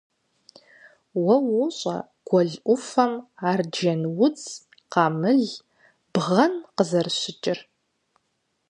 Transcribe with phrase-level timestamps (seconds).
[1.23, 1.97] Уэ уощӀэ
[2.27, 3.13] гуэл Ӏуфэхэм
[3.49, 4.43] арджэнудз,
[4.91, 5.43] къамыл,
[6.13, 7.59] бгъэн къызэрыщыкӀыр.